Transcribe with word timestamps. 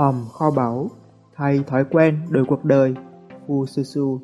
hòm 0.00 0.28
kho 0.32 0.50
báu, 0.50 0.90
thay 1.36 1.64
thói 1.66 1.84
quen 1.84 2.20
đổi 2.28 2.44
cuộc 2.44 2.64
đời, 2.64 2.94
Fu 3.46 3.66
Susu 3.66 4.20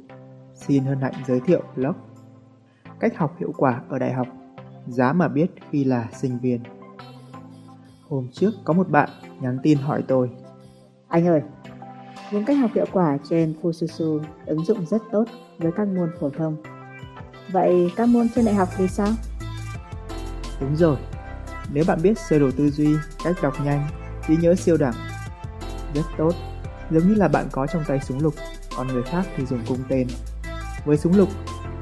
xin 0.54 0.84
hân 0.84 1.00
hạnh 1.00 1.14
giới 1.26 1.40
thiệu 1.40 1.62
blog 1.74 1.94
Cách 3.00 3.16
học 3.16 3.36
hiệu 3.38 3.52
quả 3.56 3.82
ở 3.88 3.98
đại 3.98 4.12
học, 4.12 4.26
giá 4.86 5.12
mà 5.12 5.28
biết 5.28 5.46
khi 5.70 5.84
là 5.84 6.08
sinh 6.12 6.38
viên. 6.38 6.60
Hôm 8.08 8.28
trước 8.32 8.50
có 8.64 8.74
một 8.74 8.88
bạn 8.90 9.08
nhắn 9.40 9.58
tin 9.62 9.78
hỏi 9.78 10.04
tôi 10.08 10.30
Anh 11.08 11.26
ơi, 11.26 11.42
những 12.32 12.44
cách 12.44 12.58
học 12.58 12.70
hiệu 12.74 12.86
quả 12.92 13.18
trên 13.30 13.54
Fususu 13.62 14.20
ứng 14.46 14.64
dụng 14.64 14.86
rất 14.86 15.02
tốt 15.12 15.24
với 15.58 15.72
các 15.72 15.88
môn 15.88 16.10
phổ 16.20 16.30
thông. 16.30 16.56
Vậy 17.52 17.92
các 17.96 18.08
môn 18.08 18.28
trên 18.34 18.44
đại 18.44 18.54
học 18.54 18.68
thì 18.76 18.88
sao? 18.88 19.08
Đúng 20.60 20.76
rồi, 20.76 20.96
nếu 21.72 21.84
bạn 21.88 21.98
biết 22.02 22.18
sơ 22.18 22.38
đồ 22.38 22.50
tư 22.56 22.70
duy, 22.70 22.96
cách 23.24 23.36
đọc 23.42 23.54
nhanh, 23.64 23.88
trí 24.28 24.36
nhớ 24.36 24.54
siêu 24.54 24.76
đẳng, 24.76 24.94
rất 25.96 26.06
tốt. 26.18 26.32
Giống 26.90 27.08
như 27.08 27.14
là 27.14 27.28
bạn 27.28 27.46
có 27.52 27.66
trong 27.66 27.84
tay 27.88 28.00
súng 28.00 28.22
lục, 28.22 28.34
còn 28.76 28.88
người 28.88 29.02
khác 29.02 29.26
thì 29.36 29.46
dùng 29.46 29.60
cung 29.68 29.78
tên. 29.88 30.06
Với 30.84 30.96
súng 30.96 31.16
lục, 31.16 31.28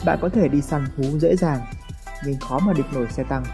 bạn 0.06 0.18
có 0.22 0.28
thể 0.28 0.48
đi 0.48 0.60
săn 0.60 0.84
thú 0.96 1.02
dễ 1.18 1.36
dàng, 1.36 1.60
nhưng 2.26 2.40
khó 2.40 2.58
mà 2.58 2.72
địch 2.72 2.86
nổi 2.94 3.06
xe 3.10 3.24
tăng. 3.24 3.44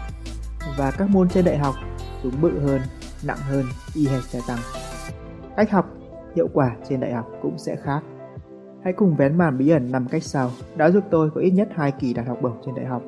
Và 0.77 0.91
các 0.91 1.09
môn 1.09 1.29
trên 1.29 1.45
đại 1.45 1.57
học, 1.57 1.75
súng 2.23 2.41
bự 2.41 2.59
hơn, 2.59 2.81
nặng 3.23 3.37
hơn, 3.49 3.65
y 3.93 4.07
hệt 4.07 4.23
xe 4.23 4.39
tăng. 4.47 4.59
Cách 5.57 5.71
học, 5.71 5.85
hiệu 6.35 6.47
quả 6.53 6.75
trên 6.89 6.99
đại 6.99 7.13
học 7.13 7.25
cũng 7.41 7.57
sẽ 7.57 7.75
khác. 7.83 8.01
Hãy 8.83 8.93
cùng 8.93 9.15
vén 9.15 9.37
màn 9.37 9.57
bí 9.57 9.69
ẩn 9.69 9.91
năm 9.91 10.07
cách 10.11 10.23
sau 10.23 10.51
đã 10.75 10.89
giúp 10.89 11.03
tôi 11.11 11.29
có 11.35 11.41
ít 11.41 11.51
nhất 11.51 11.69
2 11.75 11.91
kỳ 11.91 12.13
đạt 12.13 12.27
học 12.27 12.37
bổng 12.41 12.61
trên 12.65 12.75
đại 12.75 12.85
học 12.85 13.01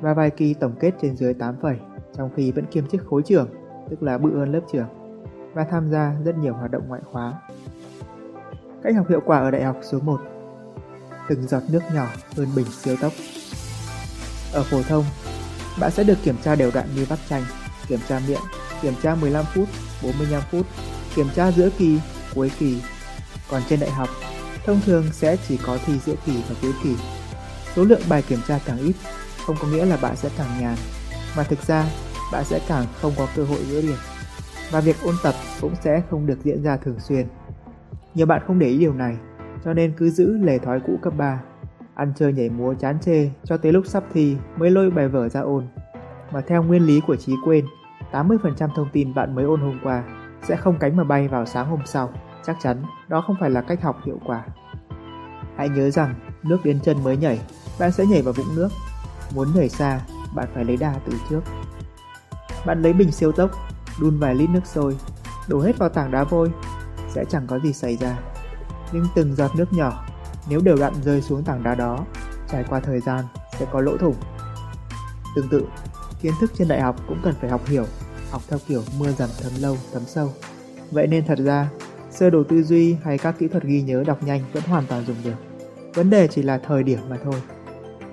và 0.00 0.14
vài 0.14 0.30
kỳ 0.30 0.54
tổng 0.54 0.72
kết 0.80 0.94
trên 1.02 1.16
dưới 1.16 1.34
8 1.34 1.54
phẩy, 1.62 1.76
trong 2.16 2.30
khi 2.36 2.52
vẫn 2.52 2.66
kiêm 2.66 2.86
chức 2.86 3.06
khối 3.06 3.22
trưởng, 3.22 3.48
tức 3.90 4.02
là 4.02 4.18
bự 4.18 4.38
hơn 4.38 4.52
lớp 4.52 4.60
trưởng, 4.72 4.86
và 5.54 5.64
tham 5.64 5.90
gia 5.90 6.12
rất 6.24 6.36
nhiều 6.38 6.54
hoạt 6.54 6.70
động 6.70 6.88
ngoại 6.88 7.02
khóa. 7.12 7.32
Cách 8.82 8.94
học 8.96 9.08
hiệu 9.08 9.20
quả 9.26 9.38
ở 9.38 9.50
đại 9.50 9.64
học 9.64 9.76
số 9.82 9.98
1 10.00 10.20
Từng 11.28 11.48
giọt 11.48 11.62
nước 11.68 11.80
nhỏ 11.94 12.06
hơn 12.36 12.48
bình 12.56 12.66
siêu 12.82 12.96
tốc 13.00 13.12
Ở 14.52 14.62
phổ 14.62 14.82
thông, 14.82 15.04
bạn 15.80 15.90
sẽ 15.90 16.04
được 16.04 16.18
kiểm 16.22 16.36
tra 16.44 16.54
đều 16.54 16.70
đặn 16.74 16.86
như 16.96 17.04
vắt 17.08 17.18
chanh, 17.28 17.42
kiểm 17.88 18.00
tra 18.08 18.20
miệng, 18.28 18.40
kiểm 18.82 18.94
tra 19.02 19.14
15 19.14 19.44
phút, 19.54 19.68
45 20.02 20.42
phút, 20.50 20.66
kiểm 21.14 21.26
tra 21.34 21.50
giữa 21.50 21.70
kỳ, 21.78 22.00
cuối 22.34 22.50
kỳ. 22.58 22.82
Còn 23.50 23.62
trên 23.68 23.80
đại 23.80 23.90
học, 23.90 24.08
thông 24.66 24.80
thường 24.80 25.04
sẽ 25.12 25.36
chỉ 25.48 25.56
có 25.56 25.78
thi 25.86 25.98
giữa 26.06 26.14
kỳ 26.26 26.42
và 26.48 26.54
cuối 26.62 26.72
kỳ. 26.84 26.96
Số 27.76 27.84
lượng 27.84 28.02
bài 28.08 28.22
kiểm 28.28 28.38
tra 28.48 28.58
càng 28.64 28.78
ít, 28.78 28.92
không 29.46 29.56
có 29.60 29.68
nghĩa 29.68 29.84
là 29.84 29.96
bạn 29.96 30.16
sẽ 30.16 30.28
càng 30.38 30.60
nhàn, 30.60 30.76
mà 31.36 31.42
thực 31.42 31.66
ra 31.66 31.84
bạn 32.32 32.44
sẽ 32.44 32.60
càng 32.68 32.86
không 33.00 33.12
có 33.16 33.26
cơ 33.36 33.44
hội 33.44 33.58
gỡ 33.70 33.82
điểm. 33.82 33.96
Và 34.70 34.80
việc 34.80 34.96
ôn 35.04 35.14
tập 35.22 35.34
cũng 35.60 35.74
sẽ 35.74 36.02
không 36.10 36.26
được 36.26 36.38
diễn 36.44 36.62
ra 36.62 36.76
thường 36.76 37.00
xuyên. 37.00 37.26
Nhiều 38.14 38.26
bạn 38.26 38.42
không 38.46 38.58
để 38.58 38.66
ý 38.66 38.78
điều 38.78 38.94
này, 38.94 39.16
cho 39.64 39.74
nên 39.74 39.92
cứ 39.96 40.10
giữ 40.10 40.36
lề 40.36 40.58
thói 40.58 40.80
cũ 40.86 40.98
cấp 41.02 41.12
3. 41.16 41.42
Ăn 41.94 42.12
chơi 42.16 42.32
nhảy 42.32 42.50
múa 42.50 42.74
chán 42.74 42.98
chê 43.00 43.30
cho 43.44 43.56
tới 43.56 43.72
lúc 43.72 43.86
sắp 43.86 44.04
thi 44.12 44.36
mới 44.56 44.70
lôi 44.70 44.90
bài 44.90 45.08
vở 45.08 45.28
ra 45.28 45.40
ôn. 45.40 45.66
Mà 46.32 46.40
theo 46.40 46.62
nguyên 46.62 46.86
lý 46.86 47.00
của 47.06 47.16
trí 47.16 47.32
quên, 47.44 47.64
80% 48.12 48.68
thông 48.76 48.88
tin 48.92 49.14
bạn 49.14 49.34
mới 49.34 49.44
ôn 49.44 49.60
hôm 49.60 49.80
qua 49.82 50.04
sẽ 50.42 50.56
không 50.56 50.78
cánh 50.78 50.96
mà 50.96 51.04
bay 51.04 51.28
vào 51.28 51.46
sáng 51.46 51.70
hôm 51.70 51.80
sau. 51.84 52.10
Chắc 52.46 52.56
chắn 52.62 52.82
đó 53.08 53.20
không 53.26 53.36
phải 53.40 53.50
là 53.50 53.60
cách 53.60 53.82
học 53.82 53.96
hiệu 54.04 54.18
quả. 54.26 54.44
Hãy 55.56 55.68
nhớ 55.68 55.90
rằng 55.90 56.14
nước 56.42 56.58
đến 56.64 56.80
chân 56.80 57.04
mới 57.04 57.16
nhảy, 57.16 57.40
bạn 57.80 57.92
sẽ 57.92 58.06
nhảy 58.06 58.22
vào 58.22 58.32
vũng 58.32 58.56
nước. 58.56 58.68
Muốn 59.34 59.48
nhảy 59.54 59.68
xa, 59.68 60.00
bạn 60.34 60.48
phải 60.54 60.64
lấy 60.64 60.76
đà 60.76 60.94
từ 61.06 61.12
trước. 61.30 61.40
Bạn 62.66 62.82
lấy 62.82 62.92
bình 62.92 63.12
siêu 63.12 63.32
tốc, 63.32 63.50
đun 64.00 64.18
vài 64.18 64.34
lít 64.34 64.50
nước 64.50 64.66
sôi, 64.66 64.96
đổ 65.48 65.60
hết 65.60 65.78
vào 65.78 65.88
tảng 65.88 66.10
đá 66.10 66.24
vôi, 66.24 66.50
sẽ 67.14 67.24
chẳng 67.30 67.46
có 67.46 67.58
gì 67.58 67.72
xảy 67.72 67.96
ra. 67.96 68.18
Nhưng 68.92 69.06
từng 69.14 69.34
giọt 69.34 69.50
nước 69.56 69.72
nhỏ, 69.72 70.06
nếu 70.48 70.60
đều 70.60 70.76
đặn 70.76 70.92
rơi 71.04 71.22
xuống 71.22 71.42
tảng 71.42 71.62
đá 71.62 71.74
đó, 71.74 72.04
trải 72.48 72.64
qua 72.68 72.80
thời 72.80 73.00
gian 73.00 73.24
sẽ 73.58 73.66
có 73.72 73.80
lỗ 73.80 73.96
thủng. 73.96 74.14
Tương 75.36 75.48
tự, 75.48 75.66
kiến 76.20 76.32
thức 76.40 76.50
trên 76.58 76.68
đại 76.68 76.80
học 76.80 76.96
cũng 77.08 77.18
cần 77.22 77.34
phải 77.40 77.50
học 77.50 77.66
hiểu, 77.66 77.84
học 78.30 78.42
theo 78.48 78.58
kiểu 78.68 78.82
mưa 78.98 79.12
dầm 79.12 79.28
thấm 79.42 79.52
lâu, 79.60 79.76
thấm 79.92 80.02
sâu. 80.06 80.32
Vậy 80.90 81.06
nên 81.06 81.24
thật 81.26 81.38
ra, 81.38 81.68
sơ 82.10 82.30
đồ 82.30 82.42
tư 82.44 82.62
duy 82.62 82.96
hay 83.04 83.18
các 83.18 83.38
kỹ 83.38 83.48
thuật 83.48 83.64
ghi 83.64 83.82
nhớ 83.82 84.04
đọc 84.06 84.22
nhanh 84.22 84.40
vẫn 84.52 84.62
hoàn 84.62 84.86
toàn 84.86 85.04
dùng 85.06 85.16
được. 85.24 85.34
Vấn 85.94 86.10
đề 86.10 86.28
chỉ 86.28 86.42
là 86.42 86.58
thời 86.58 86.82
điểm 86.82 86.98
mà 87.10 87.18
thôi. 87.24 87.42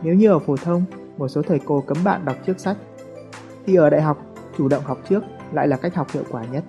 Nếu 0.04 0.16
như 0.16 0.30
ở 0.30 0.40
phổ 0.40 0.58
thông, 0.58 0.86
một 1.18 1.28
số 1.28 1.42
thầy 1.42 1.60
cô 1.66 1.82
cấm 1.82 1.98
bạn 2.04 2.26
đọc 2.26 2.36
trước 2.46 2.60
sách, 2.60 2.78
thì 3.66 3.76
ở 3.76 3.90
đại 3.90 4.02
học, 4.02 4.18
chủ 4.58 4.68
động 4.68 4.84
học 4.84 4.98
trước 5.10 5.24
lại 5.54 5.68
là 5.68 5.78
cách 5.78 5.96
học 5.96 6.12
hiệu 6.14 6.24
quả 6.30 6.44
nhất. 6.44 6.64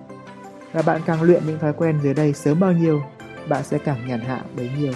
Và 0.73 0.81
bạn 0.81 1.01
càng 1.05 1.21
luyện 1.21 1.47
những 1.47 1.59
thói 1.59 1.73
quen 1.73 1.99
dưới 2.03 2.13
đây 2.13 2.33
sớm 2.33 2.59
bao 2.59 2.71
nhiêu, 2.71 3.01
bạn 3.49 3.63
sẽ 3.63 3.77
càng 3.77 4.07
nhàn 4.07 4.19
hạ 4.19 4.41
bấy 4.55 4.69
nhiêu. 4.77 4.93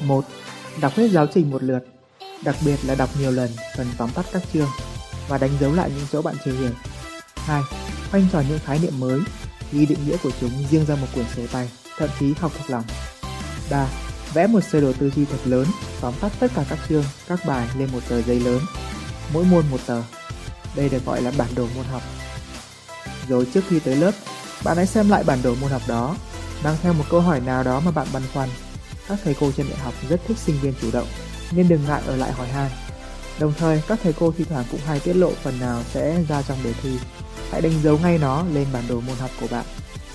1. 0.00 0.24
Đọc 0.80 0.92
hết 0.96 1.10
giáo 1.10 1.26
trình 1.34 1.50
một 1.50 1.62
lượt, 1.62 1.80
đặc 2.44 2.56
biệt 2.64 2.76
là 2.86 2.94
đọc 2.94 3.08
nhiều 3.20 3.30
lần 3.30 3.50
phần 3.76 3.86
tóm 3.98 4.10
tắt 4.14 4.26
các 4.32 4.42
chương 4.52 4.68
và 5.28 5.38
đánh 5.38 5.50
dấu 5.60 5.74
lại 5.74 5.90
những 5.96 6.06
chỗ 6.12 6.22
bạn 6.22 6.34
chưa 6.44 6.52
hiểu. 6.52 6.70
2. 7.36 7.62
Khoanh 8.10 8.26
tròn 8.32 8.44
những 8.48 8.58
khái 8.64 8.78
niệm 8.78 9.00
mới, 9.00 9.20
ghi 9.72 9.86
định 9.86 9.98
nghĩa 10.06 10.16
của 10.22 10.30
chúng 10.40 10.50
riêng 10.70 10.84
ra 10.86 10.94
một 10.94 11.06
quyển 11.14 11.26
sổ 11.36 11.42
tay, 11.52 11.70
thậm 11.98 12.08
chí 12.20 12.34
học 12.40 12.52
thuộc 12.58 12.70
lòng. 12.70 12.84
3. 13.70 13.86
Vẽ 14.34 14.46
một 14.46 14.60
sơ 14.60 14.80
đồ 14.80 14.92
tư 14.92 15.10
duy 15.10 15.24
thật 15.24 15.38
lớn, 15.44 15.66
tóm 16.00 16.14
tắt 16.20 16.32
tất 16.40 16.50
cả 16.54 16.64
các 16.70 16.78
chương, 16.88 17.04
các 17.28 17.40
bài 17.46 17.68
lên 17.78 17.88
một 17.92 18.00
tờ 18.08 18.22
giấy 18.22 18.40
lớn, 18.40 18.60
mỗi 19.32 19.44
môn 19.44 19.64
một 19.70 19.80
tờ. 19.86 20.02
Đây 20.76 20.88
được 20.88 21.06
gọi 21.06 21.22
là 21.22 21.32
bản 21.38 21.48
đồ 21.56 21.66
môn 21.76 21.84
học. 21.84 22.02
Rồi 23.28 23.46
trước 23.54 23.64
khi 23.68 23.80
tới 23.80 23.96
lớp, 23.96 24.12
bạn 24.64 24.76
hãy 24.76 24.86
xem 24.86 25.08
lại 25.08 25.24
bản 25.26 25.38
đồ 25.42 25.54
môn 25.60 25.70
học 25.70 25.82
đó, 25.88 26.16
mang 26.64 26.76
theo 26.82 26.92
một 26.92 27.04
câu 27.10 27.20
hỏi 27.20 27.40
nào 27.40 27.62
đó 27.62 27.80
mà 27.80 27.90
bạn 27.90 28.06
băn 28.12 28.22
khoăn. 28.34 28.48
Các 29.08 29.18
thầy 29.24 29.36
cô 29.40 29.52
trên 29.56 29.66
đại 29.70 29.78
học 29.78 29.94
rất 30.08 30.20
thích 30.26 30.38
sinh 30.38 30.56
viên 30.62 30.74
chủ 30.80 30.88
động, 30.92 31.06
nên 31.52 31.68
đừng 31.68 31.84
ngại 31.86 32.02
ở 32.06 32.16
lại 32.16 32.32
hỏi 32.32 32.48
han. 32.48 32.70
Đồng 33.40 33.52
thời, 33.58 33.82
các 33.88 33.98
thầy 34.02 34.12
cô 34.12 34.32
thi 34.38 34.44
thoảng 34.44 34.64
cũng 34.70 34.80
hay 34.86 35.00
tiết 35.00 35.12
lộ 35.12 35.30
phần 35.42 35.60
nào 35.60 35.82
sẽ 35.82 36.22
ra 36.28 36.42
trong 36.42 36.58
đề 36.64 36.72
thi. 36.82 36.98
Hãy 37.50 37.60
đánh 37.60 37.72
dấu 37.82 37.98
ngay 37.98 38.18
nó 38.18 38.44
lên 38.52 38.66
bản 38.72 38.84
đồ 38.88 39.00
môn 39.00 39.16
học 39.16 39.30
của 39.40 39.46
bạn. 39.50 39.64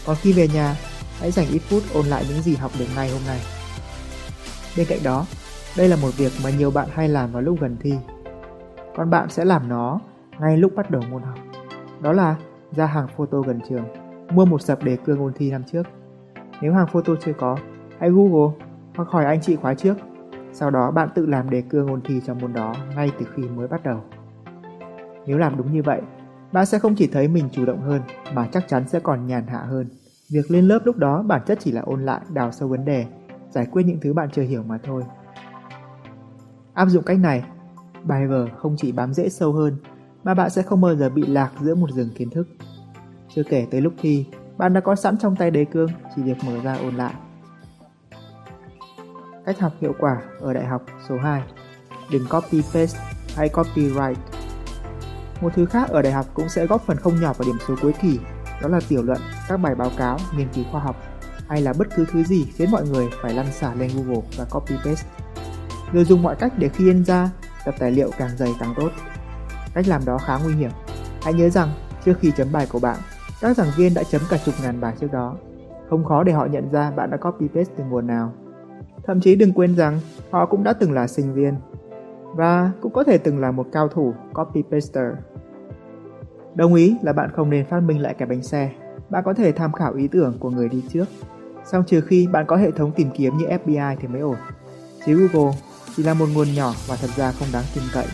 Còn 0.06 0.16
khi 0.22 0.34
về 0.34 0.48
nhà, 0.48 0.76
hãy 1.20 1.32
dành 1.32 1.48
ít 1.50 1.62
phút 1.70 1.84
ôn 1.94 2.06
lại 2.06 2.26
những 2.30 2.42
gì 2.42 2.56
học 2.56 2.72
được 2.80 2.86
ngay 2.96 3.10
hôm 3.10 3.22
nay. 3.28 3.42
Bên 4.78 4.88
cạnh 4.90 5.04
đó, 5.04 5.26
đây 5.76 5.88
là 5.88 5.96
một 5.96 6.18
việc 6.18 6.32
mà 6.44 6.50
nhiều 6.50 6.72
bạn 6.72 6.88
hay 6.94 7.10
làm 7.10 7.32
vào 7.32 7.42
lúc 7.42 7.62
gần 7.62 7.78
thi. 7.82 7.94
Còn 8.98 9.10
bạn 9.10 9.30
sẽ 9.30 9.46
làm 9.46 9.70
nó 9.70 10.00
ngay 10.40 10.58
lúc 10.58 10.72
bắt 10.76 10.90
đầu 10.90 11.02
môn 11.10 11.24
học. 11.24 11.38
Đó 12.02 12.12
là 12.12 12.36
ra 12.72 12.86
hàng 12.86 13.08
photo 13.18 13.42
gần 13.42 13.60
trường, 13.70 13.86
mua 14.32 14.46
một 14.46 14.62
sập 14.62 14.84
đề 14.84 14.98
cương 15.06 15.20
ôn 15.20 15.34
thi 15.34 15.52
năm 15.52 15.64
trước. 15.64 15.84
Nếu 16.62 16.74
hàng 16.74 16.88
photo 16.88 17.14
chưa 17.22 17.34
có, 17.34 17.58
hãy 18.00 18.10
Google 18.10 18.56
hoặc 18.96 19.10
hỏi 19.10 19.26
anh 19.26 19.42
chị 19.42 19.56
khóa 19.56 19.74
trước. 19.74 19.98
Sau 20.54 20.72
đó 20.72 20.92
bạn 20.92 21.10
tự 21.16 21.26
làm 21.26 21.50
đề 21.50 21.62
cương 21.62 21.88
ôn 21.88 22.02
thi 22.02 22.22
cho 22.26 22.34
môn 22.34 22.54
đó 22.54 22.76
ngay 22.96 23.12
từ 23.20 23.26
khi 23.36 23.44
mới 23.44 23.68
bắt 23.68 23.84
đầu. 23.84 24.00
Nếu 25.26 25.38
làm 25.38 25.58
đúng 25.58 25.74
như 25.74 25.84
vậy, 25.84 26.02
bạn 26.52 26.66
sẽ 26.66 26.80
không 26.80 26.96
chỉ 26.96 27.08
thấy 27.08 27.28
mình 27.28 27.50
chủ 27.52 27.66
động 27.66 27.82
hơn 27.82 28.02
mà 28.34 28.48
chắc 28.52 28.68
chắn 28.68 28.88
sẽ 28.88 29.00
còn 29.00 29.26
nhàn 29.26 29.48
hạ 29.48 29.60
hơn. 29.60 29.88
Việc 30.32 30.52
lên 30.52 30.68
lớp 30.68 30.80
lúc 30.86 30.98
đó 30.98 31.24
bản 31.24 31.42
chất 31.46 31.58
chỉ 31.62 31.72
là 31.72 31.82
ôn 31.82 32.02
lại, 32.02 32.22
đào 32.30 32.52
sâu 32.52 32.68
vấn 32.70 32.86
đề, 32.86 33.06
giải 33.50 33.68
quyết 33.72 33.84
những 33.84 34.00
thứ 34.02 34.14
bạn 34.14 34.30
chưa 34.32 34.42
hiểu 34.42 34.64
mà 34.64 34.78
thôi. 34.84 35.04
Áp 36.74 36.86
dụng 36.86 37.04
cách 37.04 37.20
này, 37.20 37.44
bài 38.04 38.28
vở 38.28 38.48
không 38.58 38.76
chỉ 38.78 38.92
bám 38.92 39.14
dễ 39.14 39.30
sâu 39.30 39.54
hơn 39.54 39.78
mà 40.24 40.34
bạn 40.34 40.50
sẽ 40.50 40.62
không 40.62 40.82
bao 40.82 40.96
giờ 40.96 41.10
bị 41.10 41.24
lạc 41.28 41.52
giữa 41.62 41.76
một 41.76 41.92
rừng 41.92 42.10
kiến 42.16 42.30
thức. 42.30 42.48
Chưa 43.36 43.44
kể 43.44 43.68
tới 43.72 43.82
lúc 43.82 43.94
thi, 44.02 44.26
bạn 44.58 44.74
đã 44.74 44.82
có 44.82 44.96
sẵn 44.96 45.18
trong 45.18 45.36
tay 45.36 45.52
đề 45.52 45.66
cương, 45.66 45.90
chỉ 46.16 46.22
việc 46.22 46.38
mở 46.46 46.54
ra 46.64 46.74
ôn 46.74 46.96
lại. 46.96 47.14
Cách 49.46 49.60
học 49.60 49.74
hiệu 49.82 49.94
quả 50.00 50.22
ở 50.40 50.54
đại 50.54 50.66
học 50.66 50.86
số 51.10 51.18
2 51.18 51.44
Đừng 52.12 52.28
copy 52.30 52.62
paste 52.62 53.00
hay 53.36 53.50
copyright 53.50 54.18
Một 55.42 55.50
thứ 55.56 55.66
khác 55.66 55.90
ở 55.90 56.02
đại 56.02 56.14
học 56.14 56.26
cũng 56.34 56.50
sẽ 56.50 56.66
góp 56.66 56.82
phần 56.82 56.98
không 56.98 57.22
nhỏ 57.22 57.34
vào 57.34 57.46
điểm 57.46 57.58
số 57.68 57.76
cuối 57.82 57.94
kỳ 58.02 58.20
đó 58.62 58.70
là 58.70 58.80
tiểu 58.88 59.04
luận, 59.04 59.22
các 59.48 59.58
bài 59.58 59.76
báo 59.76 59.92
cáo, 59.98 60.18
nghiên 60.38 60.48
cứu 60.54 60.64
khoa 60.72 60.82
học 60.82 60.96
hay 61.50 61.62
là 61.62 61.74
bất 61.74 61.88
cứ 61.96 62.06
thứ 62.12 62.24
gì 62.24 62.46
khiến 62.56 62.72
mọi 62.72 62.88
người 62.88 63.10
phải 63.22 63.34
lăn 63.34 63.52
xả 63.52 63.74
lên 63.74 63.92
Google 63.96 64.22
và 64.38 64.46
copy 64.46 64.76
paste. 64.86 65.10
Rồi 65.94 66.06
dùng 66.06 66.24
mọi 66.24 66.36
cách 66.36 66.54
để 66.58 66.70
khi 66.70 66.86
in 66.86 67.06
ra, 67.06 67.30
tập 67.66 67.76
tài 67.80 67.92
liệu 67.92 68.12
càng 68.18 68.38
dày 68.38 68.50
càng 68.60 68.74
tốt. 68.78 68.90
Cách 69.74 69.88
làm 69.88 70.06
đó 70.06 70.18
khá 70.18 70.40
nguy 70.44 70.56
hiểm. 70.56 70.72
Hãy 71.22 71.34
nhớ 71.34 71.50
rằng, 71.50 71.70
trước 72.06 72.14
khi 72.20 72.32
chấm 72.38 72.52
bài 72.52 72.68
của 72.72 72.80
bạn, 72.80 72.98
các 73.42 73.58
giảng 73.58 73.72
viên 73.78 73.94
đã 73.94 74.04
chấm 74.04 74.22
cả 74.30 74.38
chục 74.46 74.56
ngàn 74.64 74.82
bài 74.82 74.94
trước 75.00 75.12
đó. 75.12 75.36
Không 75.90 76.06
khó 76.06 76.24
để 76.24 76.34
họ 76.34 76.46
nhận 76.46 76.72
ra 76.72 76.92
bạn 76.92 77.10
đã 77.10 77.18
copy 77.18 77.48
paste 77.48 77.74
từ 77.78 77.84
nguồn 77.84 78.08
nào. 78.08 78.34
Thậm 79.08 79.22
chí 79.22 79.36
đừng 79.36 79.54
quên 79.54 79.76
rằng 79.76 80.00
họ 80.32 80.46
cũng 80.46 80.64
đã 80.64 80.74
từng 80.74 80.92
là 80.92 81.08
sinh 81.08 81.34
viên 81.34 81.56
và 82.36 82.72
cũng 82.82 82.94
có 82.94 83.04
thể 83.04 83.18
từng 83.18 83.40
là 83.40 83.52
một 83.52 83.68
cao 83.72 83.88
thủ 83.88 84.14
copy 84.34 84.64
paster. 84.72 85.06
Đồng 86.56 86.74
ý 86.74 86.98
là 87.02 87.14
bạn 87.14 87.30
không 87.36 87.50
nên 87.50 87.66
phát 87.66 87.80
minh 87.80 88.02
lại 88.02 88.14
cái 88.14 88.28
bánh 88.28 88.44
xe. 88.44 88.72
Bạn 89.10 89.24
có 89.26 89.34
thể 89.34 89.52
tham 89.52 89.74
khảo 89.74 89.94
ý 89.94 90.08
tưởng 90.08 90.38
của 90.40 90.50
người 90.50 90.70
đi 90.70 90.84
trước. 90.94 91.06
Song 91.66 91.84
trừ 91.88 92.02
khi 92.02 92.28
bạn 92.28 92.46
có 92.46 92.56
hệ 92.56 92.72
thống 92.72 92.92
tìm 92.92 93.10
kiếm 93.14 93.38
như 93.38 93.46
FBI 93.46 93.96
thì 94.00 94.08
mới 94.08 94.22
ổn. 94.22 94.36
Chứ 95.06 95.28
Google 95.34 95.54
chỉ 95.96 96.04
là 96.04 96.14
một 96.14 96.26
nguồn 96.34 96.48
nhỏ 96.56 96.74
và 96.88 96.96
thật 97.02 97.10
ra 97.16 97.32
không 97.32 97.48
đáng 97.54 97.64
tin 97.76 97.84
cậy. 97.94 98.06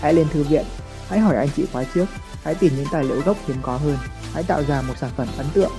Hãy 0.00 0.14
lên 0.14 0.26
thư 0.32 0.42
viện, 0.42 0.64
hãy 1.08 1.18
hỏi 1.18 1.36
anh 1.36 1.48
chị 1.56 1.66
khóa 1.72 1.84
trước, 1.94 2.06
hãy 2.44 2.54
tìm 2.54 2.72
những 2.76 2.86
tài 2.92 3.04
liệu 3.04 3.20
gốc 3.20 3.36
hiếm 3.46 3.56
có 3.62 3.76
hơn, 3.76 3.96
hãy 4.34 4.42
tạo 4.42 4.62
ra 4.64 4.82
một 4.82 4.94
sản 5.00 5.10
phẩm 5.16 5.28
ấn 5.38 5.46
tượng. 5.54 5.72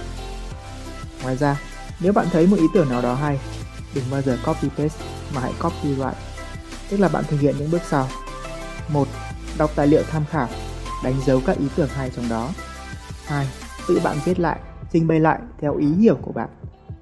Ngoài 1.23 1.37
ra, 1.37 1.61
nếu 1.99 2.13
bạn 2.13 2.27
thấy 2.31 2.47
một 2.47 2.57
ý 2.59 2.65
tưởng 2.73 2.89
nào 2.89 3.01
đó 3.01 3.13
hay, 3.13 3.39
đừng 3.95 4.03
bao 4.11 4.21
giờ 4.21 4.37
copy 4.45 4.69
paste 4.69 5.05
mà 5.35 5.41
hãy 5.41 5.53
copy 5.61 5.95
lại. 5.95 6.15
tức 6.89 6.97
là 6.97 7.07
bạn 7.07 7.23
thực 7.27 7.39
hiện 7.39 7.55
những 7.59 7.71
bước 7.71 7.81
sau. 7.89 8.07
1. 8.89 9.07
Đọc 9.57 9.71
tài 9.75 9.87
liệu 9.87 10.03
tham 10.03 10.23
khảo, 10.29 10.47
đánh 11.03 11.15
dấu 11.25 11.41
các 11.45 11.57
ý 11.57 11.67
tưởng 11.75 11.89
hay 11.89 12.11
trong 12.15 12.29
đó. 12.29 12.49
2. 13.25 13.47
Tự 13.87 13.99
bạn 14.03 14.17
viết 14.25 14.39
lại, 14.39 14.59
trình 14.91 15.07
bày 15.07 15.19
lại 15.19 15.39
theo 15.59 15.75
ý 15.75 15.87
hiểu 15.93 16.15
của 16.21 16.31
bạn. 16.31 16.49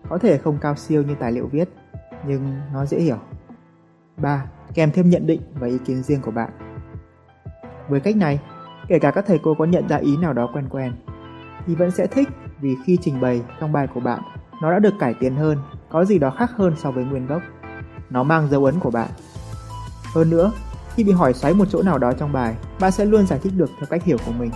Có 0.09 0.17
thể 0.17 0.37
không 0.37 0.57
cao 0.61 0.75
siêu 0.75 1.03
như 1.03 1.15
tài 1.19 1.31
liệu 1.31 1.49
viết, 1.51 1.69
nhưng 2.27 2.61
nó 2.73 2.85
dễ 2.85 2.99
hiểu. 2.99 3.19
3. 4.17 4.45
Kèm 4.73 4.91
thêm 4.91 5.09
nhận 5.09 5.27
định 5.27 5.41
và 5.53 5.67
ý 5.67 5.77
kiến 5.85 6.03
riêng 6.03 6.21
của 6.21 6.31
bạn. 6.31 6.66
Với 7.89 7.99
cách 7.99 8.15
này, 8.15 8.39
kể 8.87 8.99
cả 8.99 9.11
các 9.11 9.25
thầy 9.27 9.39
cô 9.43 9.55
có 9.59 9.65
nhận 9.65 9.87
ra 9.87 9.97
ý 9.97 10.17
nào 10.17 10.33
đó 10.33 10.49
quen 10.53 10.69
quen, 10.69 10.93
thì 11.67 11.75
vẫn 11.75 11.91
sẽ 11.91 12.07
thích 12.07 12.29
vì 12.61 12.75
khi 12.85 12.97
trình 13.01 13.21
bày 13.21 13.41
trong 13.59 13.71
bài 13.71 13.87
của 13.93 13.99
bạn, 13.99 14.21
nó 14.61 14.71
đã 14.71 14.79
được 14.79 14.93
cải 14.99 15.13
tiến 15.13 15.35
hơn, 15.35 15.57
có 15.89 16.05
gì 16.05 16.19
đó 16.19 16.29
khác 16.29 16.51
hơn 16.57 16.73
so 16.77 16.91
với 16.91 17.03
nguyên 17.03 17.27
gốc. 17.27 17.41
Nó 18.09 18.23
mang 18.23 18.47
dấu 18.49 18.65
ấn 18.65 18.79
của 18.79 18.91
bạn. 18.91 19.09
Hơn 20.15 20.29
nữa, 20.29 20.51
khi 20.95 21.03
bị 21.03 21.11
hỏi 21.11 21.33
xoáy 21.33 21.53
một 21.53 21.65
chỗ 21.69 21.81
nào 21.81 21.97
đó 21.97 22.13
trong 22.13 22.33
bài, 22.33 22.55
bạn 22.79 22.91
sẽ 22.91 23.05
luôn 23.05 23.27
giải 23.27 23.39
thích 23.39 23.53
được 23.55 23.69
theo 23.79 23.87
cách 23.89 24.03
hiểu 24.03 24.17
của 24.25 24.31
mình. 24.31 24.51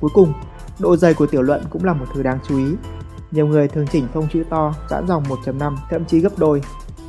Cuối 0.00 0.10
cùng, 0.14 0.32
độ 0.78 0.96
dày 0.96 1.14
của 1.14 1.26
tiểu 1.26 1.42
luận 1.42 1.62
cũng 1.70 1.84
là 1.84 1.92
một 1.92 2.06
thứ 2.14 2.22
đáng 2.22 2.38
chú 2.48 2.58
ý. 2.58 2.74
Nhiều 3.30 3.46
người 3.46 3.68
thường 3.68 3.86
chỉnh 3.86 4.06
phông 4.12 4.28
chữ 4.28 4.44
to, 4.50 4.74
giãn 4.90 5.06
dòng 5.06 5.22
1.5, 5.22 5.76
thậm 5.90 6.04
chí 6.04 6.20
gấp 6.20 6.38
đôi. 6.38 6.62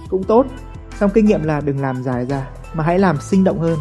Cũng 0.10 0.24
tốt, 0.24 0.46
song 1.00 1.12
kinh 1.14 1.26
nghiệm 1.26 1.44
là 1.44 1.62
đừng 1.62 1.82
làm 1.82 2.04
dài 2.04 2.26
ra, 2.26 2.48
mà 2.74 2.84
hãy 2.84 3.00
làm 3.00 3.18
sinh 3.22 3.44
động 3.44 3.60
hơn. 3.60 3.80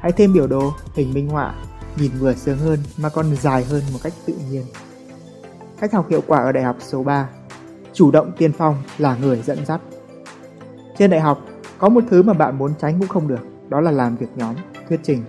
Hãy 0.00 0.12
thêm 0.12 0.32
biểu 0.32 0.46
đồ, 0.46 0.72
hình 0.94 1.14
minh 1.14 1.28
họa, 1.28 1.54
nhìn 1.96 2.10
vừa 2.18 2.34
sướng 2.34 2.58
hơn 2.58 2.78
mà 2.96 3.08
còn 3.08 3.36
dài 3.36 3.64
hơn 3.64 3.82
một 3.92 3.98
cách 4.02 4.12
tự 4.26 4.34
nhiên. 4.50 4.64
Cách 5.80 5.92
học 5.92 6.06
hiệu 6.10 6.22
quả 6.26 6.38
ở 6.38 6.52
đại 6.52 6.64
học 6.64 6.76
số 6.80 7.02
3 7.02 7.28
Chủ 7.92 8.10
động 8.10 8.32
tiên 8.38 8.52
phong 8.52 8.82
là 8.98 9.16
người 9.16 9.42
dẫn 9.42 9.66
dắt 9.66 9.80
Trên 10.98 11.10
đại 11.10 11.20
học, 11.20 11.44
có 11.78 11.88
một 11.88 12.04
thứ 12.10 12.22
mà 12.22 12.32
bạn 12.32 12.58
muốn 12.58 12.72
tránh 12.80 12.98
cũng 12.98 13.08
không 13.08 13.28
được, 13.28 13.40
đó 13.68 13.80
là 13.80 13.90
làm 13.90 14.16
việc 14.16 14.26
nhóm, 14.36 14.54
thuyết 14.88 15.00
trình. 15.02 15.24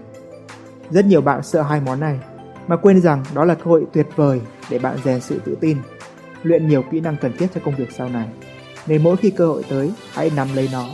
Rất 0.90 1.06
nhiều 1.06 1.22
bạn 1.22 1.44
sợ 1.44 1.62
hai 1.62 1.82
món 1.82 2.00
này, 2.00 2.20
mà 2.68 2.76
quên 2.76 3.02
rằng 3.02 3.24
đó 3.34 3.46
là 3.46 3.56
cơ 3.56 3.64
hội 3.66 3.86
tuyệt 3.94 4.08
vời 4.16 4.42
để 4.70 4.80
bạn 4.80 4.98
rèn 5.04 5.22
sự 5.22 5.42
tự 5.46 5.58
tin, 5.62 5.78
luyện 6.44 6.68
nhiều 6.68 6.84
kỹ 6.92 7.00
năng 7.00 7.18
cần 7.18 7.34
thiết 7.38 7.48
cho 7.56 7.62
công 7.66 7.76
việc 7.76 7.92
sau 7.98 8.10
này. 8.10 8.28
Nên 8.88 9.04
mỗi 9.04 9.18
khi 9.18 9.32
cơ 9.32 9.48
hội 9.48 9.64
tới, 9.70 9.94
hãy 10.14 10.32
nắm 10.36 10.48
lấy 10.56 10.70
nó. 10.72 10.86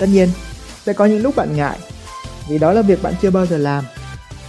Tất 0.00 0.06
nhiên, 0.12 0.28
sẽ 0.82 0.92
có 0.92 1.04
những 1.04 1.22
lúc 1.22 1.36
bạn 1.36 1.56
ngại, 1.56 1.78
vì 2.50 2.58
đó 2.58 2.72
là 2.72 2.82
việc 2.82 3.02
bạn 3.02 3.14
chưa 3.22 3.30
bao 3.30 3.46
giờ 3.46 3.58
làm. 3.58 3.84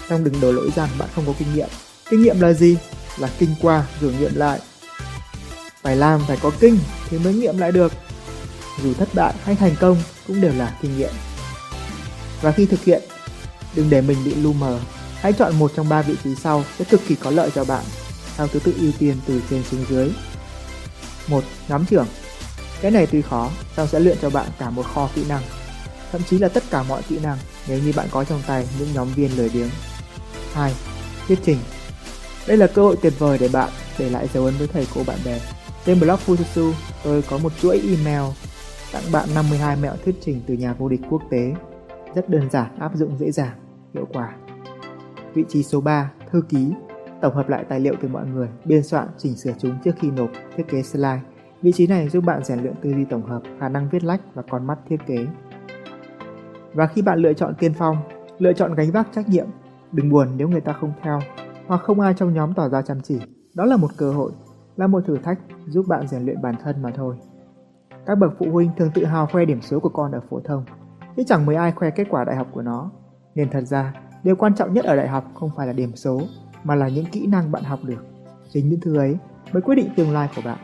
Xong 0.10 0.24
đừng 0.24 0.42
đổ 0.42 0.52
lỗi 0.52 0.70
rằng 0.76 0.90
bạn 1.00 1.10
không 1.16 1.26
có 1.28 1.34
kinh 1.40 1.56
nghiệm. 1.56 1.68
Kinh 2.10 2.22
nghiệm 2.22 2.42
là 2.42 2.54
gì? 2.54 2.78
Là 3.18 3.30
kinh 3.40 3.56
qua 3.62 3.86
rồi 4.02 4.14
nghiệm 4.20 4.36
lại. 4.36 4.60
Phải 5.82 5.96
làm 5.96 6.22
phải 6.28 6.38
có 6.42 6.52
kinh 6.60 6.80
thì 7.10 7.18
mới 7.18 7.34
nghiệm 7.34 7.58
lại 7.58 7.72
được 7.72 7.92
dù 8.84 8.94
thất 8.94 9.10
bại 9.14 9.34
hay 9.44 9.56
thành 9.56 9.76
công 9.80 9.98
cũng 10.28 10.42
đều 10.42 10.54
là 10.54 10.78
kinh 10.82 10.98
nghiệm. 10.98 11.12
Và 12.42 12.52
khi 12.52 12.66
thực 12.66 12.84
hiện, 12.84 13.02
đừng 13.76 13.90
để 13.90 14.02
mình 14.02 14.18
bị 14.26 14.36
lu 14.36 14.54
mờ. 14.54 14.80
Hãy 15.16 15.34
chọn 15.34 15.60
một 15.60 15.72
trong 15.76 15.90
ba 15.90 16.02
vị 16.02 16.16
trí 16.24 16.36
sau 16.36 16.64
sẽ 16.80 16.86
cực 16.86 17.02
kỳ 17.08 17.16
có 17.16 17.32
lợi 17.32 17.52
cho 17.56 17.64
bạn, 17.64 17.84
theo 18.38 18.48
thứ 18.48 18.60
tự 18.60 18.74
ưu 18.80 18.92
tiên 19.00 19.18
từ 19.28 19.42
trên 19.50 19.64
xuống 19.72 19.86
dưới. 19.90 20.12
một 21.28 21.44
Nhóm 21.68 21.86
trưởng 21.86 22.08
Cái 22.82 22.92
này 22.92 23.08
tuy 23.08 23.22
khó, 23.22 23.50
song 23.78 23.88
sẽ 23.92 24.00
luyện 24.00 24.18
cho 24.22 24.30
bạn 24.30 24.48
cả 24.60 24.70
một 24.70 24.86
kho 24.94 25.10
kỹ 25.16 25.24
năng, 25.30 25.42
thậm 26.12 26.22
chí 26.30 26.38
là 26.38 26.48
tất 26.48 26.64
cả 26.70 26.84
mọi 26.84 27.02
kỹ 27.10 27.20
năng 27.20 27.38
nếu 27.68 27.80
như 27.86 27.94
bạn 27.96 28.08
có 28.12 28.24
trong 28.24 28.42
tay 28.48 28.68
những 28.80 28.88
nhóm 28.94 29.08
viên 29.16 29.38
lười 29.38 29.50
biếng. 29.50 29.70
2. 30.54 30.74
Thuyết 31.28 31.40
trình 31.44 31.58
Đây 32.48 32.58
là 32.58 32.68
cơ 32.68 32.82
hội 32.82 32.96
tuyệt 33.02 33.14
vời 33.20 33.38
để 33.42 33.50
bạn 33.54 33.70
để 34.00 34.10
lại 34.10 34.28
dấu 34.34 34.46
ấn 34.46 34.54
với 34.58 34.68
thầy 34.68 34.88
cô 34.96 35.02
bạn 35.08 35.20
bè. 35.26 35.40
Trên 35.86 36.00
blog 36.00 36.20
Fujitsu, 36.26 36.74
tôi 37.04 37.22
có 37.30 37.38
một 37.38 37.52
chuỗi 37.62 37.82
email 37.90 38.32
tặng 38.94 39.04
bạn 39.12 39.30
52 39.36 39.76
mẹo 39.76 39.94
thuyết 40.06 40.16
trình 40.22 40.42
từ 40.48 40.54
nhà 40.54 40.74
vô 40.74 40.90
địch 40.90 41.02
quốc 41.10 41.22
tế. 41.30 41.54
Rất 42.16 42.30
đơn 42.30 42.50
giản, 42.50 42.80
áp 42.80 42.92
dụng 42.96 43.18
dễ 43.18 43.32
dàng, 43.32 43.58
hiệu 43.94 44.08
quả. 44.14 44.36
Vị 45.34 45.44
trí 45.50 45.64
số 45.64 45.82
3, 45.82 46.12
thư 46.32 46.42
ký, 46.50 46.74
tổng 47.22 47.36
hợp 47.36 47.50
lại 47.50 47.66
tài 47.70 47.80
liệu 47.80 47.94
từ 48.02 48.08
mọi 48.08 48.26
người, 48.26 48.48
biên 48.66 48.84
soạn, 48.84 49.08
chỉnh 49.18 49.36
sửa 49.36 49.52
chúng 49.60 49.78
trước 49.84 49.92
khi 50.00 50.12
nộp, 50.12 50.30
thiết 50.58 50.64
kế 50.70 50.84
slide. 50.84 51.22
Vị 51.62 51.72
trí 51.72 51.88
này 51.88 52.10
giúp 52.10 52.24
bạn 52.24 52.44
rèn 52.44 52.60
luyện 52.60 52.74
tư 52.82 52.92
duy 52.92 53.06
tổng 53.06 53.26
hợp, 53.26 53.42
khả 53.60 53.70
năng 53.70 53.90
viết 53.90 54.04
lách 54.04 54.22
và 54.34 54.42
con 54.50 54.68
mắt 54.68 54.78
thiết 54.90 54.98
kế. 55.08 55.26
Và 56.74 56.88
khi 56.88 57.02
bạn 57.02 57.20
lựa 57.20 57.34
chọn 57.34 57.56
tiên 57.60 57.74
phong, 57.74 57.98
lựa 58.40 58.54
chọn 58.54 58.76
gánh 58.76 58.92
vác 58.92 59.08
trách 59.12 59.30
nhiệm, 59.30 59.48
đừng 59.92 60.10
buồn 60.10 60.28
nếu 60.38 60.50
người 60.50 60.62
ta 60.62 60.74
không 60.74 60.94
theo 61.02 61.20
hoặc 61.68 61.82
không 61.84 62.00
ai 62.00 62.14
trong 62.14 62.34
nhóm 62.34 62.54
tỏ 62.54 62.70
ra 62.70 62.82
chăm 62.82 63.02
chỉ. 63.02 63.20
Đó 63.54 63.66
là 63.66 63.78
một 63.78 63.92
cơ 63.98 64.12
hội, 64.12 64.32
là 64.78 64.88
một 64.88 65.04
thử 65.06 65.18
thách 65.18 65.40
giúp 65.68 65.86
bạn 65.88 66.08
rèn 66.08 66.26
luyện 66.26 66.42
bản 66.42 66.56
thân 66.64 66.82
mà 66.82 66.92
thôi. 66.96 67.16
Các 68.06 68.18
bậc 68.18 68.34
phụ 68.40 68.46
huynh 68.52 68.70
thường 68.78 68.92
tự 68.94 69.06
hào 69.06 69.28
khoe 69.28 69.46
điểm 69.46 69.62
số 69.62 69.80
của 69.80 69.90
con 69.90 70.12
ở 70.12 70.22
phổ 70.30 70.40
thông, 70.40 70.66
chứ 71.18 71.24
chẳng 71.28 71.46
mấy 71.46 71.56
ai 71.56 71.72
khoe 71.72 71.90
kết 71.90 72.08
quả 72.10 72.24
đại 72.24 72.36
học 72.36 72.48
của 72.52 72.62
nó. 72.62 72.92
Nên 73.36 73.50
thật 73.50 73.62
ra, 73.62 73.94
điều 74.24 74.36
quan 74.36 74.56
trọng 74.56 74.74
nhất 74.74 74.86
ở 74.86 74.96
đại 74.96 75.08
học 75.08 75.24
không 75.34 75.50
phải 75.58 75.68
là 75.68 75.74
điểm 75.74 75.96
số, 75.96 76.22
mà 76.64 76.76
là 76.76 76.88
những 76.88 77.06
kỹ 77.06 77.28
năng 77.28 77.52
bạn 77.52 77.64
học 77.64 77.80
được. 77.84 78.06
Chính 78.50 78.70
những 78.70 78.80
thứ 78.80 78.98
ấy 78.98 79.18
mới 79.54 79.62
quyết 79.62 79.76
định 79.76 79.90
tương 79.96 80.12
lai 80.12 80.30
của 80.36 80.42
bạn. 80.46 80.58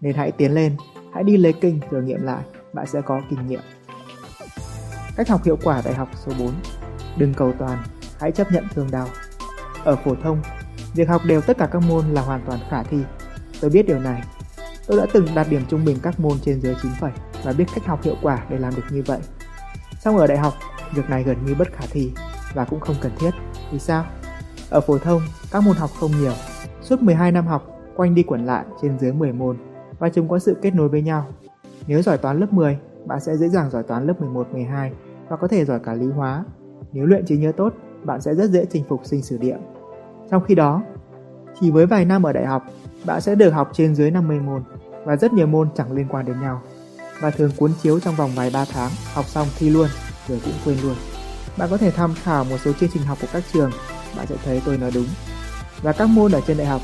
Nên 0.00 0.14
hãy 0.14 0.32
tiến 0.32 0.52
lên, 0.52 0.76
hãy 1.12 1.24
đi 1.24 1.36
lấy 1.36 1.52
kinh 1.52 1.80
rồi 1.90 2.02
nghiệm 2.02 2.22
lại, 2.22 2.44
bạn 2.72 2.86
sẽ 2.86 3.00
có 3.00 3.20
kinh 3.30 3.46
nghiệm. 3.46 3.60
Cách 5.16 5.28
học 5.28 5.44
hiệu 5.44 5.58
quả 5.62 5.82
đại 5.84 5.94
học 5.94 6.08
số 6.26 6.32
4 6.38 6.52
Đừng 7.16 7.34
cầu 7.34 7.52
toàn, 7.58 7.82
hãy 8.20 8.32
chấp 8.32 8.52
nhận 8.52 8.64
thương 8.74 8.90
đau. 8.90 9.08
Ở 9.84 9.96
phổ 9.96 10.14
thông, 10.22 10.42
việc 10.94 11.08
học 11.08 11.22
đều 11.24 11.40
tất 11.40 11.58
cả 11.58 11.68
các 11.72 11.82
môn 11.88 12.14
là 12.14 12.22
hoàn 12.22 12.42
toàn 12.46 12.60
khả 12.70 12.82
thi. 12.82 12.98
Tôi 13.60 13.70
biết 13.70 13.86
điều 13.86 13.98
này 13.98 14.22
Tôi 14.90 14.98
đã 14.98 15.06
từng 15.12 15.26
đạt 15.34 15.46
điểm 15.50 15.62
trung 15.68 15.84
bình 15.84 15.96
các 16.02 16.20
môn 16.20 16.38
trên 16.42 16.60
dưới 16.60 16.74
9 16.82 16.92
phẩy 17.00 17.12
và 17.44 17.52
biết 17.52 17.64
cách 17.74 17.86
học 17.86 18.02
hiệu 18.02 18.14
quả 18.22 18.46
để 18.50 18.58
làm 18.58 18.74
được 18.76 18.82
như 18.90 19.02
vậy. 19.06 19.18
Xong 20.00 20.16
ở 20.16 20.26
đại 20.26 20.38
học, 20.38 20.54
việc 20.94 21.10
này 21.10 21.22
gần 21.22 21.36
như 21.46 21.54
bất 21.54 21.72
khả 21.72 21.84
thi 21.90 22.12
và 22.54 22.64
cũng 22.64 22.80
không 22.80 22.96
cần 23.00 23.12
thiết. 23.18 23.30
Vì 23.72 23.78
sao? 23.78 24.04
Ở 24.70 24.80
phổ 24.80 24.98
thông, 24.98 25.22
các 25.52 25.62
môn 25.62 25.76
học 25.76 25.90
không 26.00 26.10
nhiều. 26.20 26.32
Suốt 26.82 27.02
12 27.02 27.32
năm 27.32 27.46
học, 27.46 27.80
quanh 27.96 28.14
đi 28.14 28.22
quẩn 28.22 28.46
lại 28.46 28.64
trên 28.82 28.98
dưới 28.98 29.12
10 29.12 29.32
môn 29.32 29.56
và 29.98 30.08
chúng 30.08 30.28
có 30.28 30.38
sự 30.38 30.56
kết 30.62 30.74
nối 30.74 30.88
với 30.88 31.02
nhau. 31.02 31.26
Nếu 31.86 32.02
giỏi 32.02 32.18
toán 32.18 32.40
lớp 32.40 32.52
10, 32.52 32.78
bạn 33.06 33.20
sẽ 33.20 33.36
dễ 33.36 33.48
dàng 33.48 33.70
giỏi 33.70 33.82
toán 33.82 34.06
lớp 34.06 34.20
11, 34.20 34.52
12 34.52 34.92
và 35.28 35.36
có 35.36 35.48
thể 35.48 35.64
giỏi 35.64 35.80
cả 35.84 35.94
lý 35.94 36.06
hóa. 36.06 36.44
Nếu 36.92 37.06
luyện 37.06 37.24
trí 37.26 37.36
nhớ 37.36 37.52
tốt, 37.56 37.72
bạn 38.04 38.20
sẽ 38.20 38.34
rất 38.34 38.50
dễ 38.50 38.64
chinh 38.64 38.84
phục 38.88 39.00
sinh 39.04 39.22
sử 39.22 39.38
địa. 39.38 39.56
Trong 40.30 40.44
khi 40.44 40.54
đó, 40.54 40.82
chỉ 41.60 41.70
với 41.70 41.86
vài 41.86 42.04
năm 42.04 42.22
ở 42.22 42.32
đại 42.32 42.46
học, 42.46 42.62
bạn 43.06 43.20
sẽ 43.20 43.34
được 43.34 43.50
học 43.50 43.70
trên 43.72 43.94
dưới 43.94 44.10
50 44.10 44.40
môn 44.40 44.62
và 45.04 45.16
rất 45.16 45.32
nhiều 45.32 45.46
môn 45.46 45.68
chẳng 45.74 45.92
liên 45.92 46.06
quan 46.10 46.26
đến 46.26 46.40
nhau 46.40 46.62
và 47.20 47.30
thường 47.30 47.50
cuốn 47.56 47.72
chiếu 47.82 48.00
trong 48.00 48.14
vòng 48.14 48.30
vài 48.36 48.50
ba 48.54 48.64
tháng, 48.72 48.90
học 49.14 49.24
xong 49.24 49.48
thi 49.58 49.70
luôn, 49.70 49.88
rồi 50.28 50.40
cũng 50.44 50.54
quên 50.64 50.76
luôn. 50.82 50.94
Bạn 51.58 51.68
có 51.70 51.76
thể 51.76 51.90
tham 51.90 52.14
khảo 52.22 52.44
một 52.44 52.56
số 52.64 52.72
chương 52.72 52.90
trình 52.92 53.02
học 53.02 53.18
của 53.20 53.26
các 53.32 53.42
trường, 53.52 53.70
bạn 54.16 54.26
sẽ 54.26 54.36
thấy 54.44 54.62
tôi 54.64 54.78
nói 54.78 54.90
đúng. 54.94 55.06
Và 55.82 55.92
các 55.92 56.08
môn 56.08 56.32
ở 56.32 56.40
trên 56.46 56.56
đại 56.56 56.66
học 56.66 56.80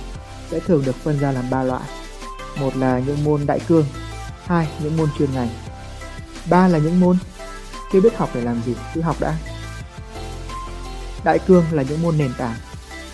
sẽ 0.50 0.61
thường 0.61 0.83
được 0.87 0.95
phân 0.95 1.19
ra 1.19 1.33
làm 1.33 1.45
ba 1.50 1.62
loại. 1.62 1.83
Một 2.61 2.76
là 2.76 2.99
những 3.07 3.25
môn 3.25 3.40
đại 3.47 3.61
cương, 3.69 3.85
hai 4.45 4.69
những 4.83 4.97
môn 4.97 5.09
chuyên 5.19 5.29
ngành, 5.35 5.49
ba 6.50 6.69
là 6.69 6.79
những 6.79 7.00
môn 7.00 7.17
chưa 7.93 8.00
biết 8.00 8.17
học 8.17 8.29
để 8.35 8.41
làm 8.41 8.61
gì, 8.61 8.76
cứ 8.95 9.00
học 9.00 9.17
đã. 9.21 9.35
Đại 11.25 11.38
cương 11.47 11.65
là 11.73 11.83
những 11.83 12.03
môn 12.03 12.19
nền 12.19 12.31
tảng, 12.38 12.57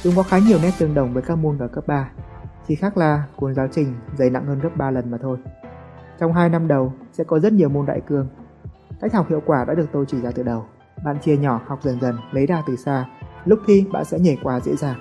chúng 0.03 0.17
có 0.17 0.23
khá 0.23 0.39
nhiều 0.39 0.59
nét 0.63 0.73
tương 0.79 0.95
đồng 0.95 1.15
với 1.15 1.23
các 1.23 1.39
môn 1.39 1.59
ở 1.59 1.69
cấp 1.69 1.87
3 1.87 2.09
chỉ 2.69 2.75
khác 2.75 2.97
là 2.97 3.25
cuốn 3.37 3.55
giáo 3.55 3.69
trình 3.73 3.95
dày 4.19 4.31
nặng 4.31 4.47
hơn 4.47 4.61
gấp 4.61 4.77
3 4.77 4.91
lần 4.91 5.11
mà 5.11 5.19
thôi. 5.23 5.39
Trong 6.21 6.33
2 6.33 6.49
năm 6.49 6.69
đầu 6.69 6.93
sẽ 7.13 7.25
có 7.25 7.39
rất 7.39 7.53
nhiều 7.53 7.69
môn 7.69 7.87
đại 7.87 8.01
cương. 8.07 8.29
Cách 9.01 9.15
học 9.15 9.27
hiệu 9.29 9.43
quả 9.47 9.65
đã 9.65 9.75
được 9.75 9.87
tôi 9.93 10.05
chỉ 10.09 10.21
ra 10.21 10.31
từ 10.35 10.43
đầu. 10.43 10.67
Bạn 11.05 11.19
chia 11.21 11.37
nhỏ 11.37 11.61
học 11.67 11.79
dần 11.83 12.01
dần, 12.01 12.17
lấy 12.33 12.47
đà 12.47 12.63
từ 12.67 12.77
xa. 12.77 13.07
Lúc 13.45 13.59
thi 13.67 13.87
bạn 13.93 14.05
sẽ 14.05 14.19
nhảy 14.19 14.39
qua 14.43 14.61
dễ 14.61 14.77
dàng. 14.77 15.01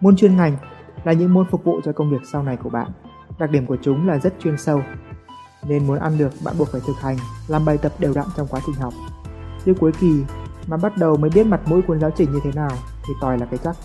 Môn 0.00 0.16
chuyên 0.16 0.36
ngành 0.36 0.56
là 1.04 1.12
những 1.12 1.34
môn 1.34 1.46
phục 1.50 1.64
vụ 1.64 1.80
cho 1.84 1.92
công 1.92 2.10
việc 2.10 2.20
sau 2.32 2.42
này 2.42 2.56
của 2.56 2.70
bạn. 2.70 2.90
Đặc 3.38 3.50
điểm 3.50 3.66
của 3.66 3.76
chúng 3.82 4.08
là 4.08 4.18
rất 4.18 4.34
chuyên 4.38 4.58
sâu. 4.58 4.82
Nên 5.68 5.86
muốn 5.86 5.98
ăn 5.98 6.18
được 6.18 6.32
bạn 6.44 6.54
buộc 6.58 6.68
phải 6.68 6.80
thực 6.86 6.96
hành, 7.00 7.16
làm 7.48 7.64
bài 7.64 7.78
tập 7.78 7.92
đều 7.98 8.12
đặn 8.14 8.26
trong 8.36 8.46
quá 8.46 8.60
trình 8.66 8.74
học. 8.74 8.94
Chứ 9.64 9.74
cuối 9.80 9.92
kỳ 10.00 10.22
mà 10.66 10.76
bắt 10.76 10.96
đầu 10.96 11.16
mới 11.16 11.30
biết 11.30 11.46
mặt 11.46 11.60
mũi 11.66 11.82
cuốn 11.82 12.00
giáo 12.00 12.10
trình 12.16 12.32
như 12.32 12.40
thế 12.44 12.50
nào 12.54 12.70
thì 13.06 13.14
tòi 13.20 13.38
là 13.38 13.46
cái 13.46 13.58
chắc. 13.64 13.76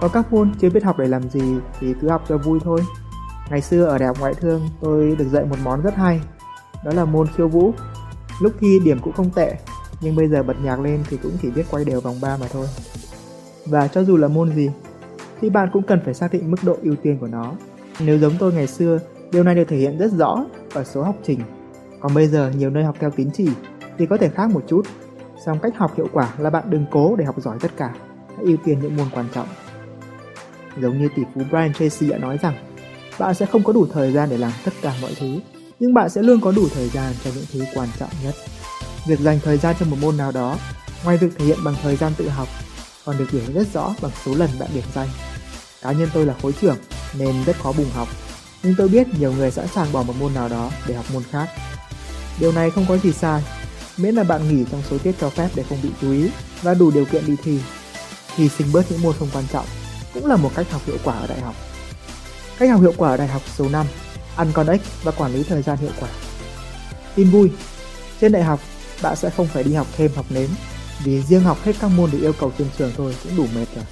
Còn 0.00 0.10
các 0.12 0.32
môn 0.32 0.52
chưa 0.60 0.70
biết 0.70 0.84
học 0.84 0.98
để 0.98 1.08
làm 1.08 1.30
gì 1.30 1.54
thì 1.80 1.94
cứ 2.00 2.08
học 2.08 2.24
cho 2.28 2.38
vui 2.38 2.60
thôi. 2.64 2.80
Ngày 3.50 3.62
xưa 3.62 3.84
ở 3.84 3.98
đại 3.98 4.06
học 4.06 4.16
ngoại 4.20 4.34
thương 4.34 4.68
tôi 4.80 5.16
được 5.18 5.28
dạy 5.32 5.44
một 5.44 5.56
món 5.64 5.82
rất 5.82 5.96
hay, 5.96 6.20
đó 6.84 6.92
là 6.94 7.04
môn 7.04 7.26
khiêu 7.36 7.48
vũ. 7.48 7.72
Lúc 8.40 8.52
thi 8.60 8.80
điểm 8.84 8.98
cũng 8.98 9.12
không 9.12 9.30
tệ, 9.30 9.56
nhưng 10.00 10.16
bây 10.16 10.28
giờ 10.28 10.42
bật 10.42 10.56
nhạc 10.62 10.80
lên 10.80 11.04
thì 11.10 11.16
cũng 11.16 11.32
chỉ 11.42 11.50
biết 11.50 11.66
quay 11.70 11.84
đều 11.84 12.00
vòng 12.00 12.20
3 12.20 12.36
mà 12.36 12.46
thôi. 12.52 12.66
Và 13.66 13.88
cho 13.88 14.04
dù 14.04 14.16
là 14.16 14.28
môn 14.28 14.54
gì, 14.54 14.70
thì 15.40 15.50
bạn 15.50 15.68
cũng 15.72 15.82
cần 15.82 16.00
phải 16.04 16.14
xác 16.14 16.32
định 16.32 16.50
mức 16.50 16.56
độ 16.62 16.76
ưu 16.82 16.96
tiên 17.02 17.18
của 17.18 17.26
nó. 17.26 17.52
Nếu 18.00 18.18
giống 18.18 18.32
tôi 18.38 18.52
ngày 18.52 18.66
xưa, 18.66 18.98
điều 19.32 19.42
này 19.42 19.54
được 19.54 19.64
thể 19.68 19.76
hiện 19.76 19.98
rất 19.98 20.12
rõ 20.12 20.44
ở 20.74 20.84
số 20.84 21.02
học 21.02 21.16
trình. 21.24 21.40
Còn 22.00 22.14
bây 22.14 22.26
giờ 22.26 22.50
nhiều 22.56 22.70
nơi 22.70 22.84
học 22.84 22.96
theo 23.00 23.10
tín 23.10 23.30
chỉ 23.34 23.48
thì 23.98 24.06
có 24.06 24.16
thể 24.16 24.28
khác 24.28 24.50
một 24.50 24.64
chút. 24.68 24.82
Song 25.46 25.58
cách 25.62 25.76
học 25.76 25.96
hiệu 25.96 26.08
quả 26.12 26.34
là 26.38 26.50
bạn 26.50 26.70
đừng 26.70 26.86
cố 26.90 27.16
để 27.16 27.24
học 27.24 27.42
giỏi 27.42 27.56
tất 27.60 27.70
cả, 27.76 27.94
hãy 28.36 28.44
ưu 28.44 28.56
tiên 28.64 28.78
những 28.82 28.96
môn 28.96 29.06
quan 29.14 29.26
trọng. 29.34 29.46
Giống 30.80 30.98
như 30.98 31.08
tỷ 31.16 31.22
phú 31.34 31.40
Brian 31.50 31.72
Tracy 31.74 32.10
đã 32.10 32.18
nói 32.18 32.38
rằng, 32.42 32.54
bạn 33.18 33.34
sẽ 33.34 33.46
không 33.46 33.62
có 33.62 33.72
đủ 33.72 33.86
thời 33.92 34.12
gian 34.12 34.28
để 34.30 34.38
làm 34.38 34.52
tất 34.64 34.72
cả 34.82 34.92
mọi 35.02 35.14
thứ, 35.20 35.40
nhưng 35.78 35.94
bạn 35.94 36.10
sẽ 36.10 36.22
luôn 36.22 36.40
có 36.40 36.52
đủ 36.52 36.68
thời 36.74 36.88
gian 36.88 37.12
cho 37.24 37.30
những 37.34 37.44
thứ 37.52 37.64
quan 37.74 37.88
trọng 37.98 38.10
nhất. 38.24 38.34
Việc 39.06 39.20
dành 39.20 39.38
thời 39.44 39.58
gian 39.58 39.76
cho 39.80 39.86
một 39.86 39.96
môn 40.00 40.16
nào 40.16 40.32
đó, 40.32 40.56
ngoài 41.04 41.16
việc 41.16 41.38
thể 41.38 41.44
hiện 41.44 41.58
bằng 41.64 41.74
thời 41.82 41.96
gian 41.96 42.12
tự 42.16 42.28
học, 42.28 42.48
còn 43.04 43.18
được 43.18 43.26
biểu 43.32 43.42
hiện 43.42 43.54
rất 43.54 43.66
rõ 43.74 43.94
bằng 44.02 44.12
số 44.24 44.34
lần 44.34 44.50
bạn 44.60 44.68
điểm 44.74 44.84
danh. 44.94 45.08
Cá 45.82 45.92
nhân 45.92 46.08
tôi 46.14 46.26
là 46.26 46.34
khối 46.42 46.52
trưởng 46.52 46.76
nên 47.18 47.34
rất 47.46 47.56
khó 47.62 47.72
bùng 47.78 47.90
học, 47.94 48.08
nhưng 48.62 48.74
tôi 48.74 48.88
biết 48.88 49.06
nhiều 49.18 49.32
người 49.32 49.50
sẵn 49.50 49.66
sàng 49.74 49.92
bỏ 49.92 50.02
một 50.02 50.14
môn 50.18 50.34
nào 50.34 50.48
đó 50.48 50.70
để 50.86 50.94
học 50.94 51.04
môn 51.12 51.22
khác. 51.30 51.48
Điều 52.40 52.52
này 52.52 52.70
không 52.70 52.86
có 52.88 52.96
gì 52.96 53.12
sai, 53.12 53.42
miễn 53.96 54.14
là 54.14 54.24
bạn 54.24 54.48
nghỉ 54.48 54.64
trong 54.70 54.82
số 54.90 54.98
tiết 54.98 55.14
cho 55.20 55.30
phép 55.30 55.48
để 55.54 55.62
không 55.68 55.78
bị 55.82 55.88
chú 56.00 56.12
ý 56.12 56.30
và 56.62 56.74
đủ 56.74 56.90
điều 56.90 57.04
kiện 57.04 57.26
đi 57.26 57.36
thi. 57.42 57.60
Hy 58.36 58.48
sinh 58.48 58.72
bớt 58.72 58.90
những 58.90 59.02
môn 59.02 59.14
không 59.18 59.28
quan 59.32 59.44
trọng 59.52 59.66
cũng 60.14 60.26
là 60.26 60.36
một 60.36 60.50
cách 60.56 60.70
học 60.70 60.82
hiệu 60.86 60.96
quả 61.04 61.14
ở 61.14 61.26
đại 61.26 61.40
học. 61.40 61.54
Cách 62.58 62.70
học 62.70 62.80
hiệu 62.80 62.94
quả 62.96 63.10
ở 63.10 63.16
đại 63.16 63.28
học 63.28 63.42
số 63.56 63.68
5, 63.68 63.86
ăn 64.36 64.50
con 64.52 64.66
ếch 64.66 64.80
và 65.02 65.12
quản 65.12 65.32
lý 65.32 65.42
thời 65.42 65.62
gian 65.62 65.78
hiệu 65.78 65.90
quả. 66.00 66.08
Tin 67.14 67.30
vui, 67.30 67.50
trên 68.20 68.32
đại 68.32 68.42
học 68.42 68.60
bạn 69.02 69.16
sẽ 69.16 69.30
không 69.30 69.46
phải 69.46 69.62
đi 69.62 69.74
học 69.74 69.86
thêm 69.96 70.10
học 70.16 70.26
nếm 70.30 70.48
vì 71.04 71.22
riêng 71.22 71.40
học 71.40 71.58
hết 71.64 71.72
các 71.80 71.88
môn 71.88 72.10
được 72.10 72.18
yêu 72.20 72.32
cầu 72.40 72.52
trên 72.58 72.68
trường 72.78 72.92
thôi 72.96 73.16
cũng 73.22 73.36
đủ 73.36 73.46
mệt 73.54 73.66
rồi. 73.74 73.84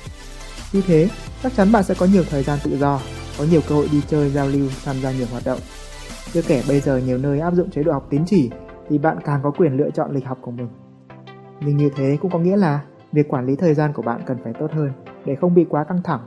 Vì 0.72 0.82
thế, 0.82 1.08
chắc 1.42 1.52
chắn 1.56 1.72
bạn 1.72 1.84
sẽ 1.84 1.94
có 1.94 2.06
nhiều 2.06 2.24
thời 2.30 2.42
gian 2.42 2.58
tự 2.64 2.78
do, 2.78 3.00
có 3.38 3.44
nhiều 3.50 3.60
cơ 3.68 3.74
hội 3.74 3.88
đi 3.92 4.02
chơi, 4.08 4.30
giao 4.30 4.46
lưu, 4.48 4.68
tham 4.84 4.96
gia 5.02 5.12
nhiều 5.12 5.26
hoạt 5.30 5.42
động. 5.46 5.58
Chưa 6.32 6.42
kể 6.48 6.62
bây 6.68 6.80
giờ 6.80 6.96
nhiều 6.96 7.18
nơi 7.18 7.40
áp 7.40 7.54
dụng 7.54 7.70
chế 7.70 7.82
độ 7.82 7.92
học 7.92 8.06
tín 8.10 8.22
chỉ 8.26 8.50
thì 8.88 8.98
bạn 8.98 9.18
càng 9.24 9.40
có 9.42 9.50
quyền 9.50 9.76
lựa 9.76 9.90
chọn 9.90 10.12
lịch 10.12 10.26
học 10.26 10.38
của 10.40 10.50
mình. 10.50 10.68
Nhưng 11.60 11.76
như 11.76 11.90
thế 11.96 12.18
cũng 12.20 12.30
có 12.30 12.38
nghĩa 12.38 12.56
là 12.56 12.80
việc 13.12 13.28
quản 13.28 13.46
lý 13.46 13.56
thời 13.56 13.74
gian 13.74 13.92
của 13.92 14.02
bạn 14.02 14.20
cần 14.26 14.36
phải 14.44 14.52
tốt 14.58 14.72
hơn 14.72 14.90
để 15.24 15.34
không 15.34 15.54
bị 15.54 15.66
quá 15.68 15.84
căng 15.84 16.02
thẳng 16.04 16.20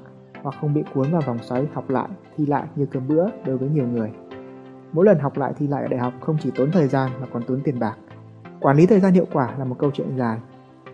hoặc 0.44 0.56
không 0.62 0.74
bị 0.74 0.82
cuốn 0.94 1.12
vào 1.12 1.22
vòng 1.22 1.38
xoáy 1.44 1.68
học 1.74 1.90
lại, 1.90 2.10
thi 2.38 2.46
lại 2.46 2.64
như 2.76 2.86
cơm 2.86 3.08
bữa 3.08 3.26
đối 3.46 3.58
với 3.58 3.70
nhiều 3.70 3.88
người. 3.88 4.12
Mỗi 4.92 5.06
lần 5.06 5.20
học 5.20 5.38
lại 5.38 5.54
thi 5.58 5.68
lại 5.68 5.82
ở 5.82 5.88
đại 5.88 6.00
học 6.00 6.14
không 6.22 6.38
chỉ 6.44 6.52
tốn 6.56 6.72
thời 6.72 6.88
gian 6.88 7.12
mà 7.22 7.28
còn 7.34 7.44
tốn 7.44 7.62
tiền 7.64 7.80
bạc. 7.80 7.96
Quản 8.60 8.78
lý 8.78 8.86
thời 8.86 9.00
gian 9.00 9.14
hiệu 9.14 9.26
quả 9.34 9.56
là 9.58 9.66
một 9.66 9.76
câu 9.80 9.92
chuyện 9.94 10.18
dài, 10.18 10.38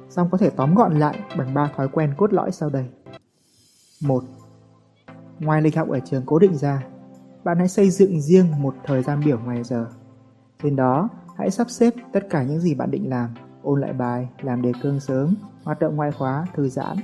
song 0.10 0.30
có 0.32 0.38
thể 0.38 0.50
tóm 0.50 0.76
gọn 0.76 1.00
lại 1.00 1.20
bằng 1.38 1.54
ba 1.54 1.72
thói 1.76 1.88
quen 1.88 2.14
cốt 2.18 2.34
lõi 2.34 2.52
sau 2.52 2.70
đây. 2.70 2.86
1. 4.02 4.24
Ngoài 5.40 5.62
lịch 5.62 5.76
học 5.76 5.90
ở 5.90 6.00
trường 6.00 6.24
cố 6.26 6.40
định 6.40 6.56
ra, 6.56 6.84
bạn 7.44 7.58
hãy 7.58 7.68
xây 7.68 7.90
dựng 7.90 8.22
riêng 8.22 8.62
một 8.62 8.76
thời 8.86 9.04
gian 9.04 9.22
biểu 9.26 9.40
ngoài 9.40 9.64
giờ. 9.64 9.86
Trên 10.64 10.76
đó, 10.76 11.10
hãy 11.38 11.52
sắp 11.52 11.70
xếp 11.70 11.94
tất 12.14 12.28
cả 12.30 12.44
những 12.44 12.60
gì 12.60 12.76
bạn 12.76 12.92
định 12.92 13.10
làm, 13.10 13.30
ôn 13.64 13.82
lại 13.82 13.94
bài, 13.94 14.30
làm 14.42 14.62
đề 14.62 14.72
cương 14.82 15.00
sớm, 15.00 15.36
hoạt 15.64 15.80
động 15.80 15.96
ngoại 15.96 16.12
khóa, 16.12 16.46
thư 16.56 16.70
giãn, 16.70 16.98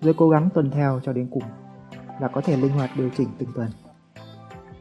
rồi 0.00 0.14
cố 0.18 0.28
gắng 0.28 0.48
tuần 0.54 0.70
theo 0.70 1.00
cho 1.02 1.12
đến 1.12 1.28
cùng 1.30 1.42
và 2.20 2.28
có 2.28 2.40
thể 2.40 2.56
linh 2.56 2.72
hoạt 2.72 2.90
điều 2.96 3.10
chỉnh 3.16 3.28
từng 3.38 3.48
tuần. 3.54 3.68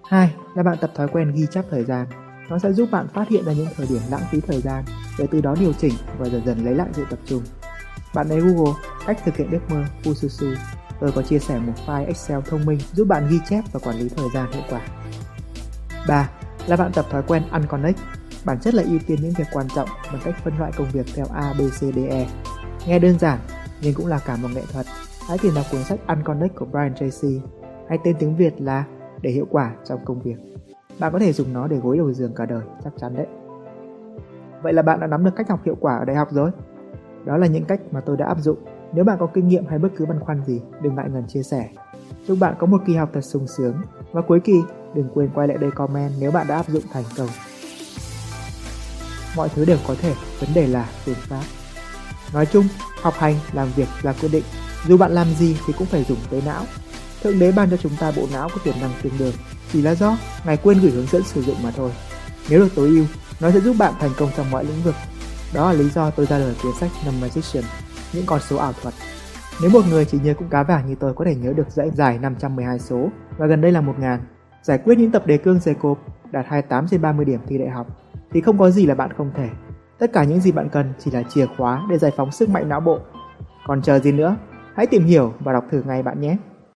2. 0.04 0.36
Là 0.56 0.64
bạn 0.64 0.78
tập 0.82 0.92
thói 0.96 1.08
quen 1.08 1.32
ghi 1.36 1.46
chép 1.52 1.66
thời 1.70 1.84
gian. 1.84 2.08
Nó 2.50 2.60
sẽ 2.60 2.74
giúp 2.74 2.90
bạn 2.92 3.08
phát 3.08 3.28
hiện 3.30 3.46
ra 3.46 3.54
những 3.54 3.68
thời 3.76 3.88
điểm 3.90 4.02
lãng 4.12 4.24
phí 4.32 4.40
thời 4.42 4.62
gian 4.62 4.84
để 5.20 5.28
từ 5.32 5.42
đó 5.42 5.56
điều 5.60 5.74
chỉnh 5.74 5.94
và 6.18 6.30
dần 6.30 6.46
dần 6.46 6.66
lấy 6.66 6.76
lại 6.76 6.88
sự 6.94 7.06
tập 7.10 7.20
trung. 7.26 7.42
Bạn 8.16 8.30
ấy 8.30 8.40
Google 8.40 8.74
cách 9.06 9.18
thực 9.26 9.36
hiện 9.36 9.52
ước 9.52 9.60
mơ 9.70 9.84
Fususu. 10.04 10.56
Tôi 11.00 11.12
có 11.12 11.22
chia 11.22 11.40
sẻ 11.40 11.60
một 11.60 11.74
file 11.86 12.06
Excel 12.06 12.40
thông 12.46 12.66
minh 12.66 12.80
giúp 12.94 13.08
bạn 13.08 13.28
ghi 13.30 13.40
chép 13.50 13.64
và 13.72 13.80
quản 13.80 13.96
lý 13.96 14.10
thời 14.10 14.28
gian 14.34 14.52
hiệu 14.52 14.64
quả. 14.70 14.82
3. 16.08 16.30
Là 16.68 16.76
bạn 16.76 16.92
tập 16.92 17.06
thói 17.10 17.24
quen 17.28 17.44
unconnect. 17.52 18.00
Bản 18.46 18.60
chất 18.60 18.74
là 18.74 18.84
ưu 18.84 19.00
tiên 19.08 19.20
những 19.22 19.34
việc 19.38 19.48
quan 19.54 19.68
trọng 19.76 19.90
bằng 20.12 20.22
cách 20.24 20.36
phân 20.44 20.58
loại 20.60 20.72
công 20.78 20.88
việc 20.92 21.06
theo 21.16 21.26
A, 21.34 21.54
B, 21.54 21.62
C, 21.62 21.80
D, 21.96 21.98
E. 22.10 22.28
Nghe 22.88 23.00
đơn 23.00 23.20
giản 23.20 23.40
nhưng 23.82 23.94
cũng 23.94 24.08
là 24.08 24.20
cả 24.26 24.36
một 24.36 24.50
nghệ 24.56 24.64
thuật. 24.74 24.86
Hãy 25.28 25.38
tìm 25.38 25.54
đọc 25.56 25.66
cuốn 25.72 25.84
sách 25.84 26.00
Unconnect 26.08 26.56
của 26.56 26.66
Brian 26.66 26.96
Tracy 26.96 27.42
hay 27.90 27.98
tên 28.04 28.16
tiếng 28.20 28.36
Việt 28.36 28.54
là 28.62 28.84
Để 29.22 29.32
hiệu 29.32 29.46
quả 29.50 29.76
trong 29.86 30.06
công 30.06 30.22
việc. 30.22 30.36
Bạn 31.00 31.14
có 31.14 31.20
thể 31.20 31.34
dùng 31.34 31.54
nó 31.54 31.68
để 31.68 31.78
gối 31.78 31.98
đầu 31.98 32.14
giường 32.14 32.34
cả 32.36 32.46
đời, 32.46 32.62
chắc 32.84 32.94
chắn 33.02 33.16
đấy. 33.16 33.28
Vậy 34.62 34.74
là 34.74 34.82
bạn 34.82 35.00
đã 35.00 35.08
nắm 35.08 35.26
được 35.26 35.32
cách 35.36 35.50
học 35.50 35.60
hiệu 35.66 35.76
quả 35.80 35.98
ở 35.98 36.06
đại 36.06 36.16
học 36.16 36.28
rồi. 36.32 36.52
Đó 37.26 37.38
là 37.38 37.48
những 37.48 37.66
cách 37.66 37.80
mà 37.92 38.02
tôi 38.02 38.18
đã 38.18 38.26
áp 38.26 38.38
dụng. 38.42 38.58
Nếu 38.94 39.04
bạn 39.04 39.18
có 39.20 39.28
kinh 39.34 39.48
nghiệm 39.48 39.66
hay 39.68 39.80
bất 39.80 39.90
cứ 39.98 40.06
băn 40.06 40.20
khoăn 40.20 40.44
gì, 40.46 40.62
đừng 40.82 40.96
ngại 40.96 41.06
ngần 41.10 41.28
chia 41.28 41.44
sẻ. 41.44 41.70
Chúc 42.28 42.38
bạn 42.40 42.56
có 42.60 42.68
một 42.68 42.82
kỳ 42.88 42.96
học 42.96 43.10
thật 43.14 43.22
sung 43.22 43.48
sướng. 43.58 43.76
Và 44.12 44.22
cuối 44.22 44.40
kỳ, 44.40 44.62
đừng 44.96 45.10
quên 45.14 45.30
quay 45.36 45.48
lại 45.48 45.58
đây 45.58 45.72
comment 45.72 46.12
nếu 46.20 46.32
bạn 46.32 46.48
đã 46.48 46.56
áp 46.56 46.70
dụng 46.70 46.84
thành 46.94 47.04
công. 47.18 47.30
Mọi 49.36 49.50
thứ 49.50 49.66
đều 49.66 49.78
có 49.88 49.96
thể, 50.02 50.14
vấn 50.40 50.50
đề 50.54 50.68
là 50.68 50.90
phương 51.06 51.16
pháp. 51.16 51.44
Nói 52.34 52.46
chung, 52.46 52.68
học 53.02 53.14
hành, 53.18 53.36
làm 53.54 53.68
việc 53.76 53.88
là 54.02 54.14
quyết 54.14 54.30
định. 54.32 54.44
Dù 54.88 54.98
bạn 54.98 55.12
làm 55.12 55.28
gì 55.40 55.58
thì 55.68 55.74
cũng 55.78 55.88
phải 55.88 56.04
dùng 56.04 56.18
tới 56.30 56.42
não. 56.46 56.64
Thượng 57.24 57.40
đế 57.40 57.52
ban 57.52 57.70
cho 57.70 57.78
chúng 57.78 57.92
ta 58.00 58.12
bộ 58.16 58.28
não 58.34 58.50
có 58.50 58.62
tiềm 58.64 58.76
năng 58.82 58.92
tương 59.02 59.18
đương, 59.20 59.34
chỉ 59.74 59.82
là 59.82 59.96
do 59.96 60.18
ngài 60.46 60.58
quên 60.58 60.80
gửi 60.80 60.92
hướng 60.92 61.08
dẫn 61.08 61.24
sử 61.24 61.42
dụng 61.42 61.56
mà 61.64 61.72
thôi. 61.72 61.92
Nếu 62.50 62.60
được 62.60 62.70
tối 62.76 62.88
ưu, 62.88 63.06
nó 63.40 63.52
sẽ 63.52 63.60
giúp 63.60 63.76
bạn 63.80 63.94
thành 64.00 64.12
công 64.18 64.30
trong 64.38 64.52
mọi 64.52 64.66
lĩnh 64.66 64.84
vực. 64.84 64.96
Đó 65.54 65.72
là 65.72 65.80
lý 65.80 65.90
do 65.90 66.10
tôi 66.10 66.26
ra 66.26 66.40
đời 66.40 66.56
cuốn 66.64 66.74
sách 66.74 66.92
Numerization, 67.06 67.64
những 68.14 68.26
con 68.26 68.40
số 68.40 68.58
ảo 68.58 68.74
thuật. 68.82 68.94
Nếu 69.62 69.72
một 69.72 69.82
người 69.90 70.06
chỉ 70.06 70.20
nhớ 70.24 70.34
cũng 70.34 70.50
cá 70.50 70.64
vàng 70.64 70.88
như 70.88 70.96
tôi 70.96 71.14
có 71.14 71.26
thể 71.26 71.36
nhớ 71.36 71.54
được 71.54 71.70
dãy 71.70 71.92
dài 71.94 72.20
512 72.20 72.80
số 72.80 73.10
và 73.38 73.48
gần 73.48 73.62
đây 73.62 73.72
là 73.72 73.82
1000, 73.82 74.20
giải 74.62 74.78
quyết 74.78 74.98
những 74.98 75.12
tập 75.12 75.28
đề 75.28 75.38
cương 75.38 75.60
dày 75.60 75.76
cộp, 75.76 75.98
đạt 76.32 76.46
28 76.48 76.88
trên 76.88 77.02
30 77.02 77.26
điểm 77.26 77.40
thi 77.48 77.58
đại 77.58 77.70
học, 77.70 77.88
thì 78.32 78.42
không 78.42 78.58
có 78.58 78.70
gì 78.70 78.86
là 78.86 78.96
bạn 78.96 79.14
không 79.18 79.32
thể. 79.36 79.50
Tất 80.00 80.14
cả 80.14 80.24
những 80.24 80.40
gì 80.40 80.52
bạn 80.52 80.70
cần 80.70 80.94
chỉ 81.00 81.12
là 81.12 81.24
chìa 81.24 81.46
khóa 81.58 81.86
để 81.90 81.98
giải 81.98 82.12
phóng 82.18 82.32
sức 82.32 82.50
mạnh 82.50 82.70
não 82.70 82.80
bộ. 82.80 83.00
Còn 83.68 83.82
chờ 83.82 84.00
gì 84.00 84.12
nữa? 84.12 84.36
Hãy 84.76 84.88
tìm 84.88 85.04
hiểu 85.04 85.34
và 85.40 85.54
đọc 85.54 85.64
thử 85.72 85.84
ngay 85.86 86.04
bạn 86.04 86.22
nhé! 86.22 86.38